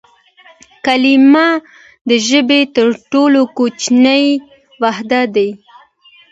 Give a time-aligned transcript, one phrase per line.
[0.85, 1.47] کلیمه
[2.09, 4.25] د ژبي تر ټولو کوچنی
[4.81, 5.49] واحد دئ.